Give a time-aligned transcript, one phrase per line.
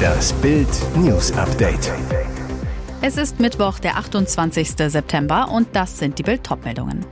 [0.00, 1.92] Das Bild News Update.
[3.02, 4.70] Es ist Mittwoch, der 28.
[4.88, 7.04] September und das sind die Bild meldungen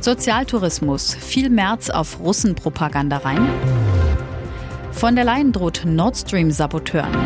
[0.00, 3.48] Sozialtourismus, viel März auf Russenpropaganda rein.
[4.92, 7.16] Von der Leyen droht Nord Stream Saboteuren.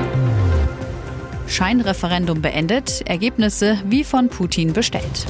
[1.47, 5.27] Scheinreferendum beendet, Ergebnisse wie von Putin bestellt.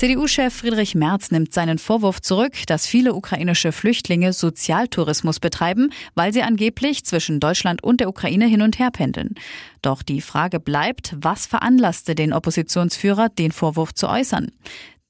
[0.00, 6.40] CDU-Chef Friedrich Merz nimmt seinen Vorwurf zurück, dass viele ukrainische Flüchtlinge Sozialtourismus betreiben, weil sie
[6.40, 9.34] angeblich zwischen Deutschland und der Ukraine hin und her pendeln.
[9.82, 14.52] Doch die Frage bleibt, was veranlasste den Oppositionsführer, den Vorwurf zu äußern?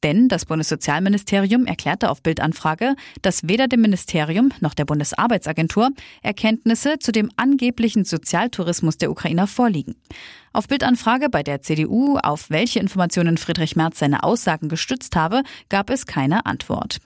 [0.02, 5.90] Denn das Bundessozialministerium erklärte auf Bildanfrage, dass weder dem Ministerium noch der Bundesarbeitsagentur
[6.22, 9.96] Erkenntnisse zu dem angeblichen Sozialtourismus der Ukrainer vorliegen.
[10.52, 15.90] Auf Bildanfrage bei der CDU, auf welche Informationen Friedrich Merz seine Aussagen gestützt habe, gab
[15.90, 16.98] es keine Antwort.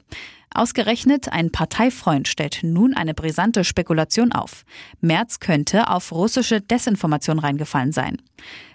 [0.54, 4.64] Ausgerechnet ein Parteifreund stellt nun eine brisante Spekulation auf.
[5.00, 8.22] Merz könnte auf russische Desinformation reingefallen sein.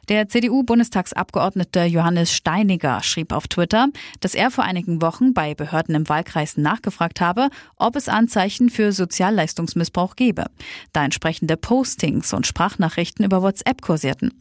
[0.10, 3.90] Der CDU-Bundestagsabgeordnete Johannes Steiniger schrieb auf Twitter,
[4.22, 8.92] dass er vor einigen Wochen bei Behörden im Wahlkreis nachgefragt habe, ob es Anzeichen für
[8.92, 10.46] Sozialleistungsmissbrauch gebe,
[10.94, 14.34] da entsprechende Postings und Sprachnachrichten über WhatsApp kursierten.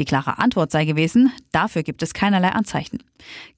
[0.00, 2.98] Die klare Antwort sei gewesen, dafür gibt es keinerlei Anzeichen.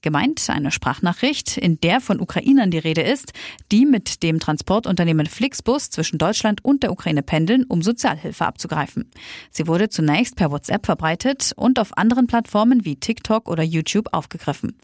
[0.01, 3.33] Gemeint eine Sprachnachricht, in der von Ukrainern die Rede ist,
[3.71, 9.09] die mit dem Transportunternehmen Flixbus zwischen Deutschland und der Ukraine pendeln, um Sozialhilfe abzugreifen.
[9.49, 14.77] Sie wurde zunächst per WhatsApp verbreitet und auf anderen Plattformen wie TikTok oder YouTube aufgegriffen.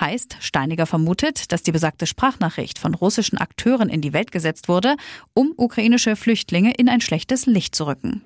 [0.00, 4.96] Heißt, Steiniger vermutet, dass die besagte Sprachnachricht von russischen Akteuren in die Welt gesetzt wurde,
[5.34, 8.22] um ukrainische Flüchtlinge in ein schlechtes Licht zu rücken.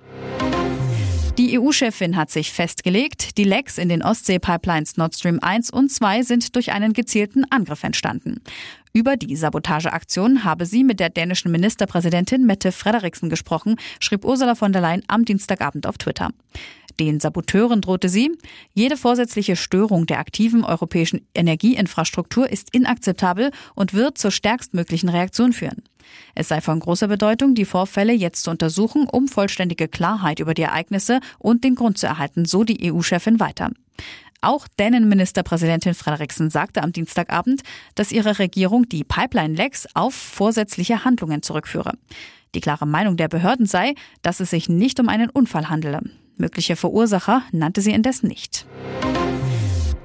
[1.38, 6.22] Die EU-Chefin hat sich festgelegt, die Lecks in den Ostsee-Pipelines Nord Stream 1 und 2
[6.22, 8.42] sind durch einen gezielten Angriff entstanden.
[8.92, 14.72] Über die Sabotageaktion habe sie mit der dänischen Ministerpräsidentin Mette Frederiksen gesprochen, schrieb Ursula von
[14.72, 16.30] der Leyen am Dienstagabend auf Twitter.
[17.00, 18.30] Den Saboteuren drohte sie,
[18.74, 25.82] jede vorsätzliche Störung der aktiven europäischen Energieinfrastruktur ist inakzeptabel und wird zur stärkstmöglichen Reaktion führen.
[26.34, 30.60] Es sei von großer Bedeutung, die Vorfälle jetzt zu untersuchen, um vollständige Klarheit über die
[30.60, 33.70] Ereignisse und den Grund zu erhalten, so die EU-Chefin weiter.
[34.42, 37.62] Auch Dänen-Ministerpräsidentin Frederiksen sagte am Dienstagabend,
[37.94, 41.94] dass ihre Regierung die Pipeline-Lecks auf vorsätzliche Handlungen zurückführe.
[42.54, 46.02] Die klare Meinung der Behörden sei, dass es sich nicht um einen Unfall handele.
[46.40, 48.66] Mögliche Verursacher nannte sie indes nicht.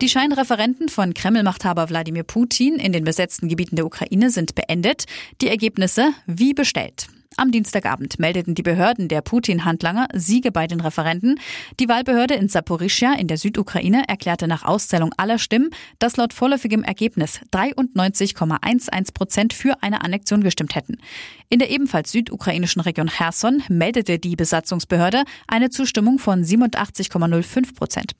[0.01, 5.06] Die Scheinreferenten von Kreml-Machthaber Wladimir Putin in den besetzten Gebieten der Ukraine sind beendet.
[5.41, 7.07] Die Ergebnisse wie bestellt.
[7.38, 11.38] Am Dienstagabend meldeten die Behörden der Putin-Handlanger Siege bei den Referenten.
[11.81, 16.84] Die Wahlbehörde in Saporischia in der Südukraine erklärte nach Auszählung aller Stimmen, dass laut vorläufigem
[16.84, 20.97] Ergebnis 93,11 Prozent für eine Annexion gestimmt hätten.
[21.50, 28.13] In der ebenfalls südukrainischen Region Cherson meldete die Besatzungsbehörde eine Zustimmung von 87,05 Prozent.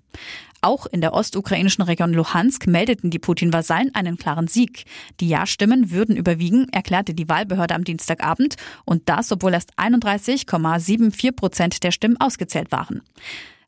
[0.65, 4.85] Auch in der ostukrainischen Region Luhansk meldeten die Putin-Vasallen einen klaren Sieg.
[5.19, 11.83] Die Ja-Stimmen würden überwiegen, erklärte die Wahlbehörde am Dienstagabend und das, obwohl erst 31,74 Prozent
[11.83, 13.03] der Stimmen ausgezählt waren.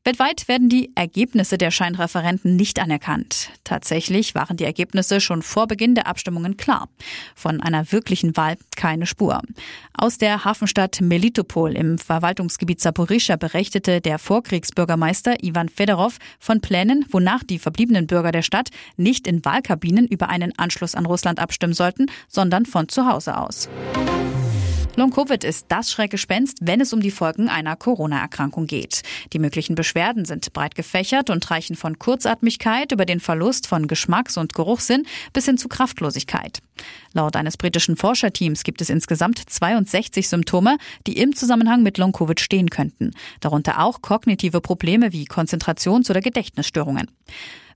[0.08, 3.50] Weltweit werden die Ergebnisse der Scheinreferenten nicht anerkannt.
[3.66, 6.88] Tatsächlich waren die Ergebnisse schon vor Beginn der Abstimmungen klar.
[7.36, 9.42] Von einer wirklichen Wahl keine Spur.
[9.92, 17.44] Aus der Hafenstadt Melitopol im Verwaltungsgebiet Saporischia berichtete der Vorkriegsbürgermeister Ivan Fedorov von Plänen, wonach
[17.44, 22.06] die verbliebenen Bürger der Stadt nicht in Wahlkabinen über einen Anschluss an Russland abstimmen sollten,
[22.30, 23.68] sondern von zu Hause aus.
[24.98, 29.04] Long-Covid ist das Schreckgespenst, wenn es um die Folgen einer Corona-Erkrankung geht.
[29.32, 34.38] Die möglichen Beschwerden sind breit gefächert und reichen von Kurzatmigkeit über den Verlust von Geschmacks-
[34.38, 36.64] und Geruchssinn bis hin zu Kraftlosigkeit.
[37.14, 42.72] Laut eines britischen Forscherteams gibt es insgesamt 62 Symptome, die im Zusammenhang mit Long-Covid stehen
[42.72, 43.12] könnten.
[43.40, 47.12] Darunter auch kognitive Probleme wie Konzentrations- oder Gedächtnisstörungen.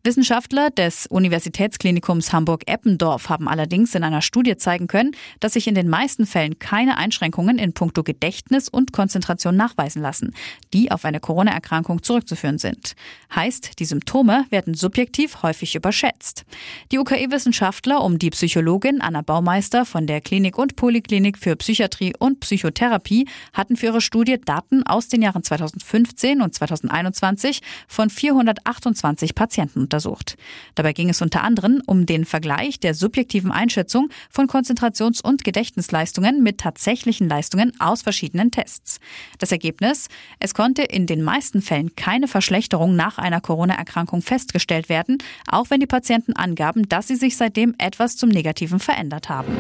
[0.03, 5.89] Wissenschaftler des Universitätsklinikums Hamburg-Eppendorf haben allerdings in einer Studie zeigen können, dass sich in den
[5.89, 10.33] meisten Fällen keine Einschränkungen in puncto Gedächtnis und Konzentration nachweisen lassen,
[10.74, 12.95] die auf eine Corona-Erkrankung zurückzuführen sind.
[13.36, 16.45] Heißt, die Symptome werden subjektiv häufig überschätzt.
[16.92, 22.39] Die UKE-Wissenschaftler um die Psychologin Anna Baumeister von der Klinik und Poliklinik für Psychiatrie und
[22.39, 29.90] Psychotherapie hatten für ihre Studie Daten aus den Jahren 2015 und 2021 von 428 Patienten
[29.91, 30.38] untersucht.
[30.75, 36.41] Dabei ging es unter anderem um den Vergleich der subjektiven Einschätzung von Konzentrations- und Gedächtnisleistungen
[36.41, 38.99] mit tatsächlichen Leistungen aus verschiedenen Tests.
[39.39, 40.07] Das Ergebnis?
[40.39, 45.17] Es konnte in den meisten Fällen keine Verschlechterung nach einer Corona-Erkrankung festgestellt werden,
[45.47, 49.51] auch wenn die Patienten angaben, dass sie sich seitdem etwas zum Negativen verändert haben.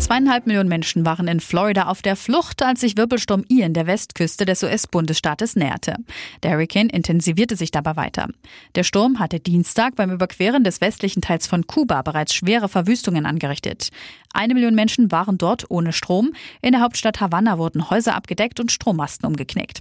[0.00, 4.44] Zweieinhalb Millionen Menschen waren in Florida auf der Flucht, als sich Wirbelsturm Ian der Westküste
[4.44, 5.96] des US-Bundesstaates näherte.
[6.42, 8.28] Der Hurricane intensivierte sich dabei weiter.
[8.74, 13.90] Der Sturm hatte Dienstag beim Überqueren des westlichen Teils von Kuba bereits schwere Verwüstungen angerichtet.
[14.32, 16.32] Eine Million Menschen waren dort ohne Strom.
[16.62, 19.80] In der Hauptstadt Havanna wurden Häuser abgedeckt und Strommasten umgeknickt.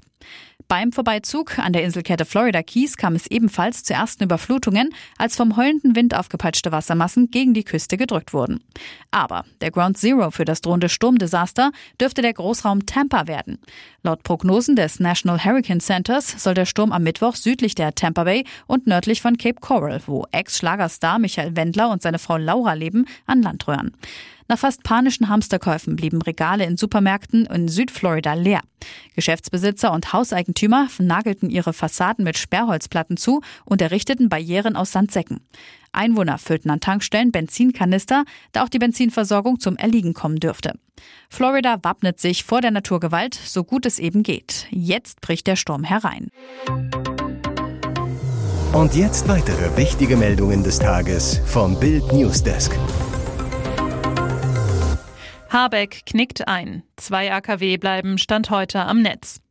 [0.69, 5.57] Beim Vorbeizug an der Inselkette Florida Keys kam es ebenfalls zu ersten Überflutungen, als vom
[5.57, 8.63] heulenden Wind aufgepeitschte Wassermassen gegen die Küste gedrückt wurden.
[9.10, 13.57] Aber der Ground Zero für das drohende Sturmdesaster dürfte der Großraum Tampa werden.
[14.04, 18.45] Laut Prognosen des National Hurricane Centers soll der Sturm am Mittwoch südlich der Tampa Bay
[18.68, 23.42] und nördlich von Cape Coral, wo Ex-Schlagerstar Michael Wendler und seine Frau Laura leben, an
[23.42, 23.94] Land rühren.
[24.50, 28.62] Nach fast panischen Hamsterkäufen blieben Regale in Supermärkten in Südflorida leer.
[29.16, 35.42] Geschäftsbesitzer und Hauseigentümer nagelten ihre Fassaden mit Sperrholzplatten zu und errichteten Barrieren aus Sandsäcken.
[35.92, 40.74] Einwohner füllten an Tankstellen Benzinkanister, da auch die Benzinversorgung zum Erliegen kommen dürfte.
[41.30, 44.66] Florida wappnet sich vor der Naturgewalt, so gut es eben geht.
[44.72, 46.31] Jetzt bricht der Sturm herein.
[48.74, 52.72] Und jetzt weitere wichtige Meldungen des Tages vom Bild Newsdesk.
[55.51, 56.84] Habeck knickt ein.
[56.96, 59.42] Zwei AKW bleiben Stand heute am Netz.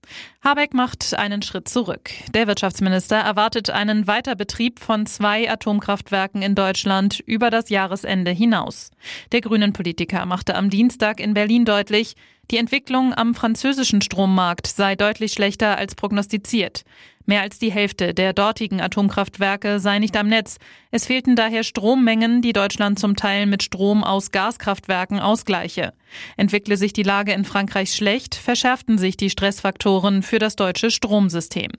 [0.45, 2.11] Habeck macht einen Schritt zurück.
[2.33, 8.91] Der Wirtschaftsminister erwartet einen Weiterbetrieb von zwei Atomkraftwerken in Deutschland über das Jahresende hinaus.
[9.33, 12.15] Der grünen Politiker machte am Dienstag in Berlin deutlich,
[12.53, 16.85] die Entwicklung am französischen Strommarkt sei deutlich schlechter als prognostiziert.
[17.29, 20.57] Mehr als die Hälfte der dortigen Atomkraftwerke sei nicht am Netz.
[20.91, 25.93] Es fehlten daher Strommengen, die Deutschland zum Teil mit Strom aus Gaskraftwerken ausgleiche.
[26.37, 31.70] Entwickle sich die Lage in Frankreich schlecht, verschärften sich die Stressfaktoren für das deutsche Stromsystem.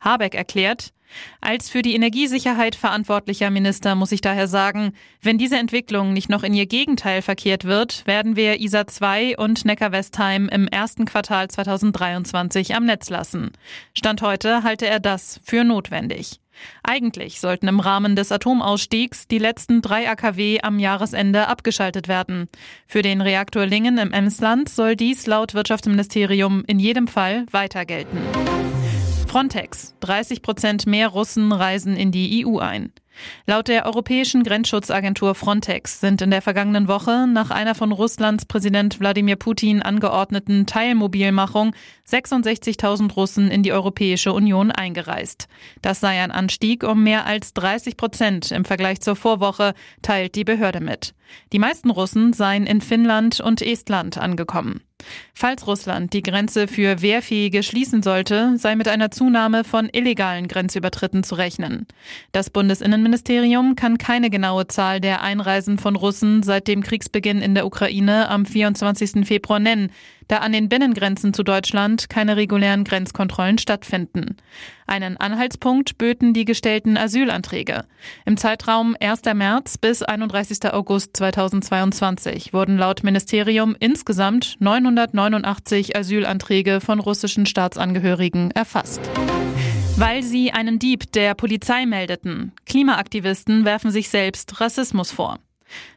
[0.00, 0.92] Habeck erklärt,
[1.40, 6.42] als für die Energiesicherheit verantwortlicher Minister muss ich daher sagen, wenn diese Entwicklung nicht noch
[6.42, 12.74] in ihr Gegenteil verkehrt wird, werden wir ISA 2 und Neckar-Westheim im ersten Quartal 2023
[12.74, 13.52] am Netz lassen.
[13.96, 16.40] Stand heute halte er das für notwendig.
[16.82, 22.48] Eigentlich sollten im Rahmen des Atomausstiegs die letzten drei AKW am Jahresende abgeschaltet werden.
[22.86, 28.18] Für den Reaktor Lingen im Emsland soll dies laut Wirtschaftsministerium in jedem Fall weiter gelten.
[29.26, 29.96] Frontex.
[30.00, 32.92] 30 Prozent mehr Russen reisen in die EU ein.
[33.46, 39.00] Laut der Europäischen Grenzschutzagentur Frontex sind in der vergangenen Woche nach einer von Russlands Präsident
[39.00, 41.74] Wladimir Putin angeordneten Teilmobilmachung
[42.08, 45.48] 66.000 Russen in die Europäische Union eingereist.
[45.82, 50.44] Das sei ein Anstieg um mehr als 30 Prozent im Vergleich zur Vorwoche, teilt die
[50.44, 51.14] Behörde mit.
[51.52, 54.82] Die meisten Russen seien in Finnland und Estland angekommen.
[55.34, 61.24] Falls Russland die Grenze für Wehrfähige schließen sollte, sei mit einer Zunahme von illegalen Grenzübertritten
[61.24, 61.86] zu rechnen.
[62.32, 67.66] Das Bundesinnenministerium kann keine genaue Zahl der Einreisen von Russen seit dem Kriegsbeginn in der
[67.66, 69.26] Ukraine am 24.
[69.26, 69.90] Februar nennen
[70.28, 74.36] da an den Binnengrenzen zu Deutschland keine regulären Grenzkontrollen stattfinden.
[74.86, 77.84] Einen Anhaltspunkt böten die gestellten Asylanträge.
[78.26, 79.22] Im Zeitraum 1.
[79.34, 80.72] März bis 31.
[80.72, 89.00] August 2022 wurden laut Ministerium insgesamt 989 Asylanträge von russischen Staatsangehörigen erfasst.
[89.96, 92.52] Weil sie einen Dieb der Polizei meldeten.
[92.66, 95.38] Klimaaktivisten werfen sich selbst Rassismus vor.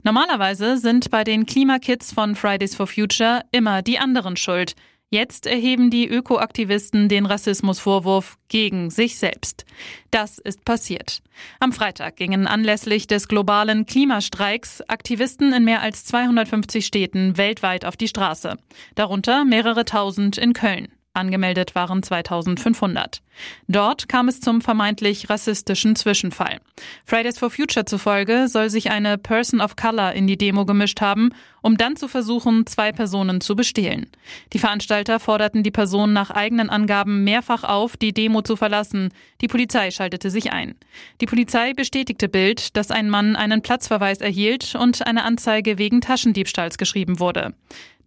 [0.03, 4.75] Normalerweise sind bei den Klimakids von Fridays for Future immer die anderen schuld.
[5.09, 9.65] Jetzt erheben die Ökoaktivisten den Rassismusvorwurf gegen sich selbst.
[10.11, 11.21] Das ist passiert.
[11.61, 17.95] Am Freitag gingen anlässlich des globalen Klimastreiks Aktivisten in mehr als 250 Städten weltweit auf
[17.95, 18.57] die Straße.
[18.95, 20.89] Darunter mehrere tausend in Köln.
[21.17, 23.21] Angemeldet waren 2500.
[23.67, 26.59] Dort kam es zum vermeintlich rassistischen Zwischenfall.
[27.05, 31.29] Fridays for Future zufolge soll sich eine Person of Color in die Demo gemischt haben,
[31.61, 34.09] um dann zu versuchen, zwei Personen zu bestehlen.
[34.53, 39.09] Die Veranstalter forderten die Person nach eigenen Angaben mehrfach auf, die Demo zu verlassen.
[39.41, 40.75] Die Polizei schaltete sich ein.
[41.19, 46.77] Die Polizei bestätigte Bild, dass ein Mann einen Platzverweis erhielt und eine Anzeige wegen Taschendiebstahls
[46.77, 47.53] geschrieben wurde.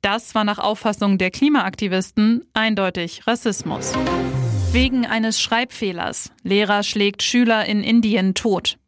[0.03, 3.93] Das war nach Auffassung der Klimaaktivisten eindeutig Rassismus.
[4.73, 6.33] Wegen eines Schreibfehlers.
[6.43, 8.79] Lehrer schlägt Schüler in Indien tot.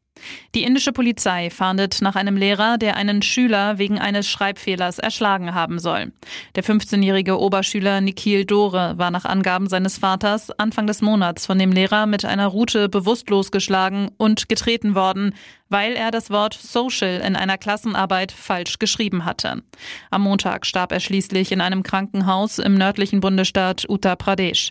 [0.54, 5.78] Die indische Polizei fahndet nach einem Lehrer, der einen Schüler wegen eines Schreibfehlers erschlagen haben
[5.78, 6.12] soll.
[6.54, 11.72] Der 15-jährige Oberschüler Nikhil Dore war nach Angaben seines Vaters Anfang des Monats von dem
[11.72, 15.34] Lehrer mit einer Rute bewusstlos geschlagen und getreten worden,
[15.72, 19.62] weil er das Wort Social in einer Klassenarbeit falsch geschrieben hatte.
[20.10, 24.70] Am Montag starb er schließlich in einem Krankenhaus im nördlichen Bundesstaat Uttar Pradesh.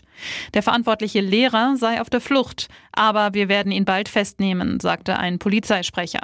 [0.54, 5.38] Der verantwortliche Lehrer sei auf der Flucht, aber wir werden ihn bald festnehmen, sagte ein
[5.38, 6.20] Polizeisprecher.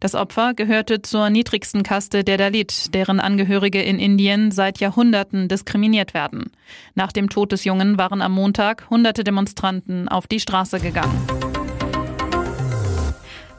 [0.00, 6.12] Das Opfer gehörte zur niedrigsten Kaste der Dalit, deren Angehörige in Indien seit Jahrhunderten diskriminiert
[6.12, 6.50] werden.
[6.94, 11.49] Nach dem Tod des Jungen waren am Montag hunderte Demonstranten auf die Straße gegangen.